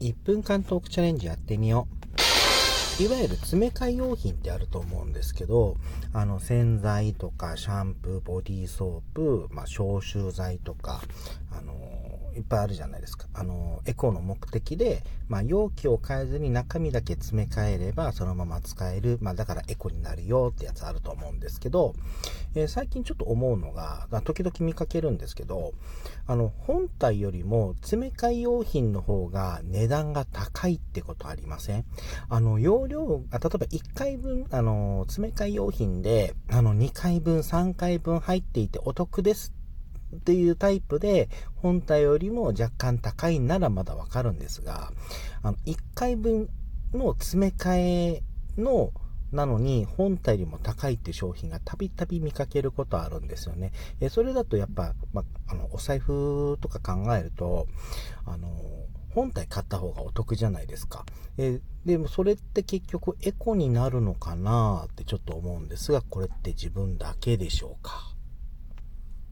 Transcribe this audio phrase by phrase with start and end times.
[0.00, 2.04] 1分間トークチャレンジやってみよう。
[3.02, 5.76] いわゆる詰め替え用品ってあると思うんですけど、
[6.12, 11.00] あの洗剤とかシャンプー、ボディーソープ、まあ、消臭剤とか、
[11.50, 11.74] あの
[12.36, 13.26] いっぱいあるじゃないですか。
[13.34, 19.18] あの、エコーの目的で、まあ、容器を変えずに中身だけ詰め替えれば、そのまま使える。
[19.20, 21.94] まあ、だからエコになるよってやつあると思うんですけど、
[22.54, 25.72] えー、最近ちょっと思うのが、時々見かけるんですけど、
[26.26, 31.84] あの、本体よりも詰め替え用品の方が値段が高いってことありません？
[32.28, 39.63] あの、容量、あ例えば1回分、あの、詰め替え用品で、あの、2回分、3回分入っていてお得ですって
[40.14, 44.92] っていうタイプで、本体よりも若干高いならまだわかるんですが、
[45.42, 46.48] あの、1回分
[46.92, 48.22] の詰め替え
[48.56, 48.92] の、
[49.32, 53.72] なのに、本体よりも高いって商品がたびたび見かけることあるんですよね。
[54.00, 57.66] えそれだとやっぱ、まあの、お財布とか考えると、
[58.26, 58.48] あの、
[59.10, 61.04] 本体買った方がお得じゃないですか。
[61.38, 68.13] えでもそれって結局エコになるのかなってちょっと思うんですが、これって自分だけでしょうか？